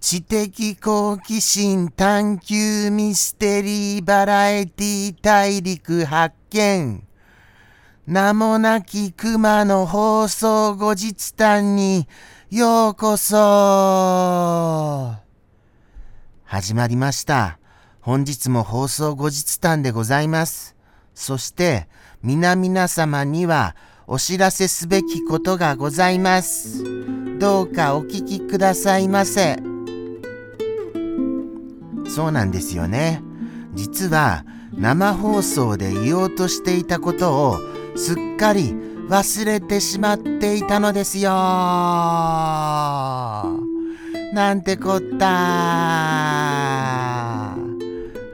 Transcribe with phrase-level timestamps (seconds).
[0.00, 7.02] 知的好奇心探求ミステリーバラエティ大陸発見。
[8.06, 12.06] 名もなき熊の放送後日談に
[12.48, 15.16] ようこそ
[16.44, 17.58] 始まりました。
[18.00, 20.76] 本日も放送後日談でございます。
[21.14, 21.88] そして、
[22.22, 23.74] 皆々様には
[24.06, 26.84] お知らせすべきことがございます。
[27.40, 29.77] どうかお聞きくださいませ。
[32.08, 33.22] そうなんですよね。
[33.74, 37.58] 実は生放送で言おうとしていたことを
[37.96, 38.74] すっかり
[39.08, 41.30] 忘れてしまっていたのですよ。
[44.34, 45.26] なんてこった。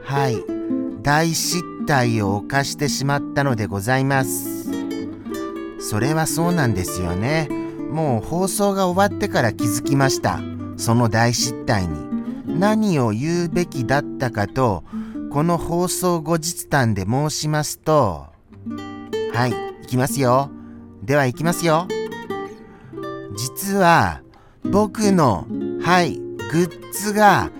[0.03, 0.43] はい。
[1.01, 4.65] 大失態を犯してしまったのでございます。
[5.79, 7.47] それはそうなんですよね。
[7.91, 10.39] もう放送が終わってから気づきました。
[10.77, 12.04] その大失態に。
[12.47, 14.83] 何を言うべきだったかと、
[15.31, 18.27] この放送後日談で申しますと、
[19.33, 19.51] はい、
[19.83, 20.49] いきますよ。
[21.03, 21.87] では行きますよ。
[23.35, 24.21] 実は、
[24.63, 25.45] 僕の、
[25.81, 27.51] はい、グッズが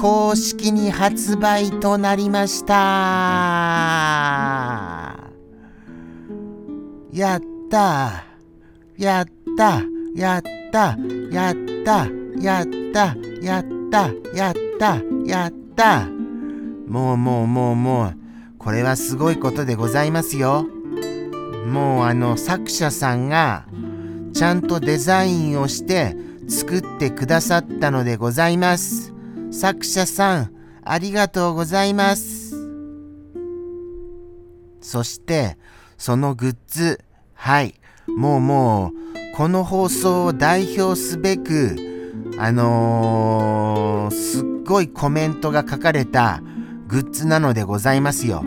[0.00, 2.74] 公式に発売となりました。
[7.12, 8.24] やった。
[8.96, 9.82] やった。
[10.16, 10.42] やっ
[10.72, 10.96] た。
[11.30, 11.54] やっ
[11.84, 12.08] た。
[12.40, 13.14] やった。
[13.42, 13.73] やった。
[13.86, 16.06] ったやったやった。
[16.86, 18.24] もうもうもうもう。
[18.64, 20.66] これはすごいことでございますよ。
[21.66, 23.66] もうあの作者さんが
[24.32, 26.16] ちゃんとデザインをして
[26.48, 29.12] 作ってくださったのでございます。
[29.50, 30.52] 作者さん
[30.82, 32.54] ありがとうございます。
[34.80, 35.58] そして
[35.98, 37.00] そのグッズ
[37.34, 37.74] はい。
[38.06, 41.93] もうもうこの放送を代表すべく
[42.38, 46.42] あのー、すっごいコメントが書かれた
[46.86, 48.44] グッズなのでございますよ。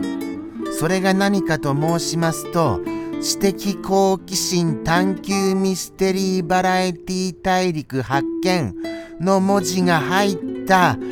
[0.78, 2.80] それが何かと申しますと、
[3.20, 8.74] 知的好奇心探求ミステリーバラエティ大陸発見
[9.20, 11.04] の文字が入ったグ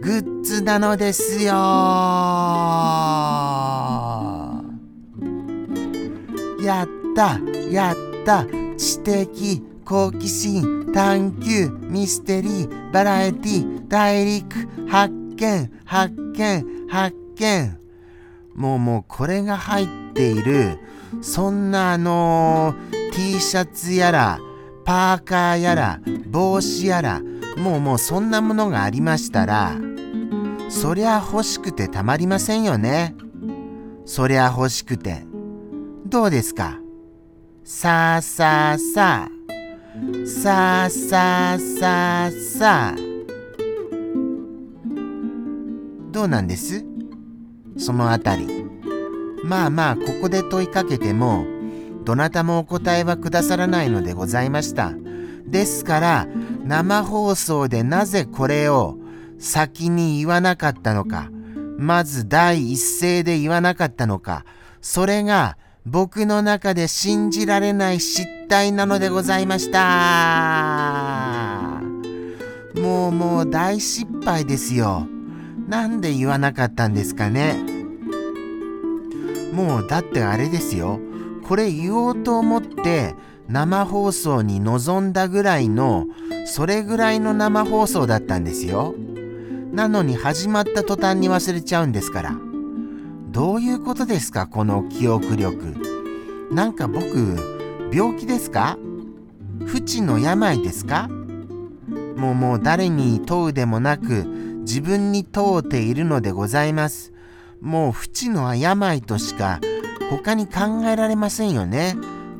[0.00, 1.52] ッズなのですよ
[6.62, 17.78] やったやった知的好奇心、探求、ミステリー、バラエティ、大陸、発見、発見、発見。
[18.54, 20.78] もうもうこれが入っている、
[21.22, 24.38] そんなあのー、T シャツやら、
[24.84, 27.22] パーカーやら、帽子やら、
[27.56, 29.72] もうもうそんなものがありましたら、
[30.68, 33.14] そりゃ欲しくてたまりませんよね。
[34.04, 35.24] そりゃ欲しくて。
[36.04, 36.78] どうですか？
[37.64, 39.37] さあさあさあ。
[40.26, 42.96] さあさあさあさあ。
[46.10, 46.84] どうなんです？
[47.76, 48.46] そのあたり。
[49.44, 51.46] まあまあここで問いかけても
[52.04, 54.92] どなたもお答えはくださらないのでございました。
[55.46, 56.26] ですから
[56.64, 58.98] 生放送でなぜこれを
[59.38, 61.30] 先に言わなかったのか
[61.78, 64.44] まず第一声で言わなかったのか
[64.82, 65.56] それが
[65.90, 69.80] 僕の中で信じられない失態なのでございました。
[72.74, 75.06] もうもう大失敗ですよ。
[75.66, 77.56] なんで言わなかったんですかね。
[79.54, 81.00] もうだってあれですよ。
[81.46, 83.14] これ言おうと思って
[83.48, 86.04] 生放送に臨んだぐらいの
[86.44, 88.94] それぐらいの生放送だったんですよ。
[89.72, 92.47] なのに始まった途端に忘れちゃうんですから。
[93.30, 95.74] どういうことですかこの記憶力。
[96.50, 97.36] なんか僕、
[97.92, 98.78] 病気ですか？
[99.66, 101.08] 不治の病ですか？
[102.16, 104.24] もうもう誰に問うでもなく
[104.60, 107.12] 自分に問うているのでございます。
[107.60, 109.60] もう不治の病としか
[110.10, 111.96] 他に考えられませんよね。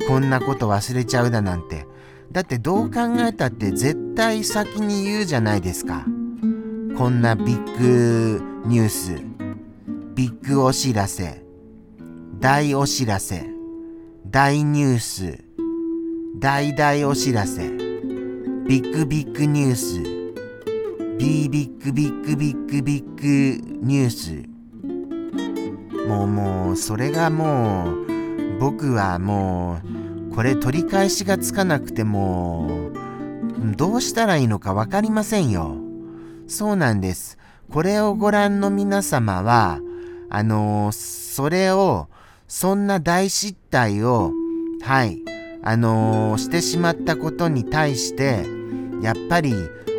[0.07, 1.85] こんなこと忘れちゃうだなんて。
[2.31, 6.05] だってどう考えたって絶対先に言うじゃないですか。
[6.97, 9.15] こんなビッグニュース。
[10.19, 11.45] ビッグお知らせ、
[12.41, 13.49] 大お知らせ、
[14.27, 15.45] 大ニュース、
[16.41, 20.03] 大大お知らせ、ビッグビッグニュース、
[21.17, 26.05] ビービッグビッグビッグビッグニュース。
[26.09, 29.79] もうもう、それがもう、僕はも
[30.31, 32.91] う、これ取り返しがつかなくても、
[33.77, 35.77] どうしたらいいのかわかりませんよ。
[36.45, 37.37] そうなんです。
[37.71, 39.79] これをご覧の皆様は、
[40.29, 42.07] あのー、それを、
[42.47, 44.31] そんな大失態を、
[44.81, 45.19] はい、
[45.63, 48.45] あのー、してしまったことに対して、
[49.01, 49.53] やっぱり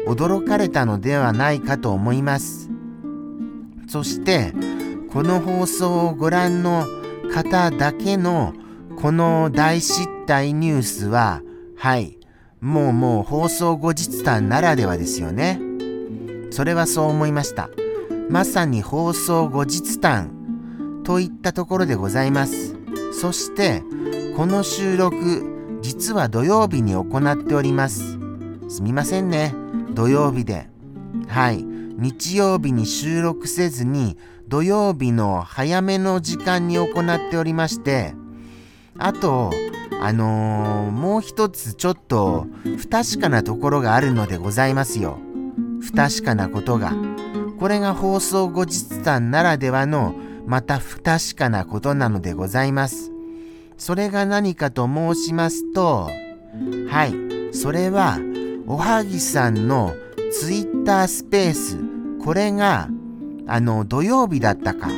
[0.07, 2.71] 驚かれたのではないかと思います。
[3.89, 4.53] そして
[5.13, 6.87] この放送をご覧の
[7.33, 8.55] 方だけの
[9.01, 11.43] この大失態ニュースは
[11.77, 12.19] はい
[12.61, 15.61] もうもう放送後日談ならではですよね。
[16.51, 17.71] それはそう思いました。
[18.31, 22.77] まさに放送後日談といったところでございます。
[23.13, 23.83] そして
[24.37, 28.21] この収録実は土曜日に行っております。
[28.69, 29.53] すみませんね
[29.95, 30.69] 土曜日で。
[31.27, 34.17] はい日曜日に収録せずに
[34.47, 38.15] 土曜日の早めの時間に行っておりまして
[38.97, 39.51] あと
[40.01, 42.47] あのー、もう一つちょっと
[42.79, 45.19] 不確かなところがあるのでございますよ。
[45.83, 47.10] 不確かなことが。
[47.61, 50.15] これが放送後日談ならではの
[50.47, 53.13] また不確かなことなのでございます。
[53.77, 56.09] それが何かと申しますと、
[56.89, 57.15] はい、
[57.55, 58.19] それは
[58.67, 59.95] おはぎさんの
[60.33, 61.79] ツイッタースペース、
[62.25, 62.89] これが
[63.47, 64.89] あの土曜日だったか、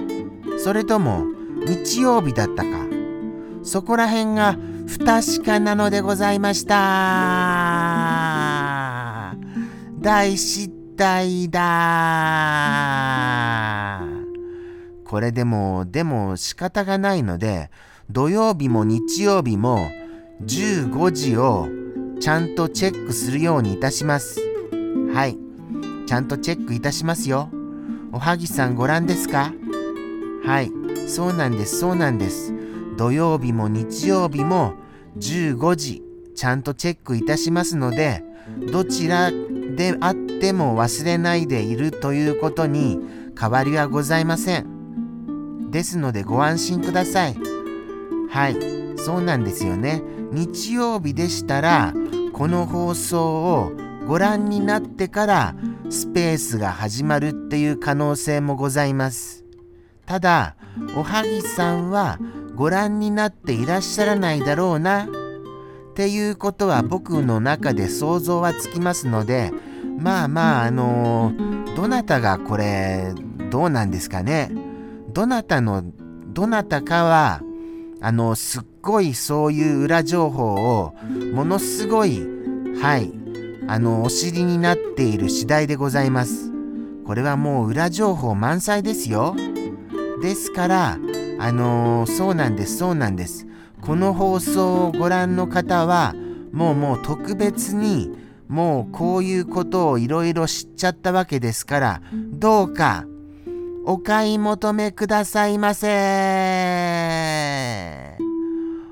[0.58, 1.24] それとも
[1.66, 2.70] 日曜日だったか、
[3.62, 4.56] そこら辺が
[4.86, 6.76] 不確かなのでございました。
[10.00, 11.60] 大失態だ。
[15.04, 17.70] これでも、でも仕方がないので、
[18.10, 19.90] 土曜日も日曜日も
[20.44, 21.68] 15時を
[22.20, 24.40] ちゃんとチェックするようにいたします。
[25.12, 25.38] はい。
[26.06, 27.50] ちゃんとチェックいたしますよ。
[28.12, 29.52] おはぎさんご覧ですか？
[30.44, 30.70] はい。
[31.08, 32.54] そうなんです、そうなんです。
[32.96, 34.74] 土曜日も日曜日も
[35.18, 36.02] 15時
[36.34, 38.22] ちゃんとチェックいたしますので
[38.70, 42.98] どちらであっても忘れないでいるということに
[43.38, 45.70] 変わりはございません。
[45.70, 47.36] ですのでご安心ください。
[48.28, 48.56] はい、
[48.98, 50.02] そうなんですよね。
[50.32, 51.94] 日曜日でしたら
[52.32, 53.70] この放送を
[54.08, 55.54] ご覧になってから
[55.90, 59.44] スペースが始まるっていう可能性もございます。
[60.06, 60.56] ただ、
[60.96, 62.18] おはぎさんは
[62.56, 65.08] ご覧になっていらっしゃらないだろうなっ
[65.94, 69.52] ていうことは僕の中で想像はつきますので
[70.02, 73.14] まあまああのー、どなたがこれ
[73.50, 74.50] どうなんですかね。
[75.12, 75.84] どなたの
[76.26, 77.42] どなたかは
[78.00, 80.94] あのすっごいそういう裏情報を
[81.32, 82.26] ものすごい
[82.80, 83.12] はい
[83.68, 86.50] あのお尻になっている次第でございます。
[87.06, 89.36] これはもう裏情報満載ですよ。
[90.22, 90.98] ですから
[91.38, 93.46] あのー、そうなんです、そうなんです。
[93.80, 96.14] この放送をご覧の方は、
[96.52, 98.12] もうもう特別に、
[98.52, 103.06] もうこういうことをいろいろ知っちゃったわけですから、どうか、
[103.86, 105.88] お買い求めくださいませ。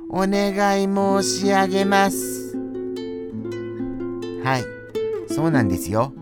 [0.08, 2.56] お願い申し上げます。
[4.42, 4.64] はい、
[5.30, 6.14] そうなんですよ。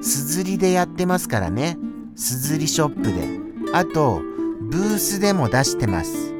[0.00, 1.76] すずりでやってますからね。
[2.14, 3.28] すずりショップで。
[3.74, 4.22] あと、
[4.62, 6.32] ブースでも出してます。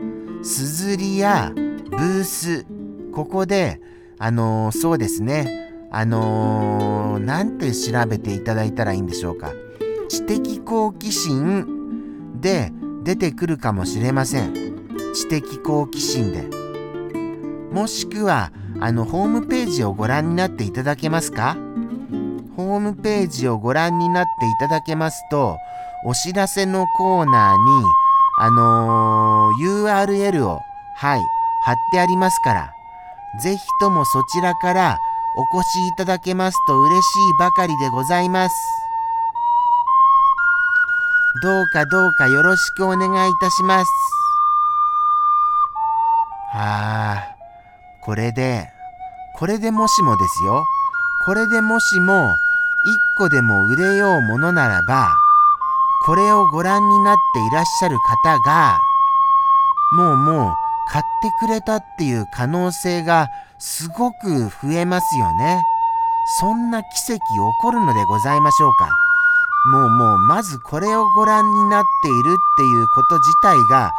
[0.42, 2.64] すずりやブース、
[3.12, 3.82] ここで、
[4.18, 5.55] あのー、そうですね、
[5.90, 9.52] あのー、なんて調べていただいたらいいんでしょうか。
[10.08, 14.54] 知的好奇心で出てくるかもしれません。
[15.14, 16.48] 知的好奇心で。
[17.72, 21.56] もしくは、あの、ホームページをご覧になっていただけますか？
[22.56, 25.56] ホームページをご覧になっていただけますと、
[26.06, 27.84] お知らせのコーナーに、
[28.38, 30.60] あのー、URL を、
[30.96, 31.20] はい、
[31.64, 32.72] 貼ってありますから、
[33.42, 34.98] ぜひともそちらから
[35.36, 38.54] お越しいただけますと嬉しいばかりでございます。
[41.42, 43.90] どうかどうかよろしくお願いいたします。
[46.52, 47.36] はあ、
[48.02, 48.72] これで、
[49.38, 50.64] これでもしもですよ。
[51.26, 52.34] これでもしも、
[52.86, 55.12] 一個でも売れようものならば、
[56.06, 58.80] これをご覧になっていらっしゃる方が、
[59.92, 60.54] もうもう
[60.88, 63.28] 買ってくれたっていう可能性が
[63.58, 65.62] すごく増えますよね。
[66.40, 67.20] そんな奇跡起
[67.62, 68.88] こるのでございましょうか。
[69.66, 73.92] もうもうまずこれをご覧になっているっていうこと自体が